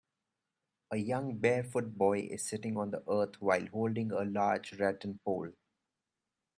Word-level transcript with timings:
A 0.89 0.97
young 0.97 1.37
barefoot 1.37 1.95
boy 1.95 2.21
is 2.21 2.43
sitting 2.49 2.75
on 2.75 2.89
the 2.89 3.03
earth 3.07 3.39
while 3.39 3.67
holding 3.67 4.11
a 4.11 4.25
large 4.25 4.73
rattan 4.79 5.19
pole. 5.23 5.51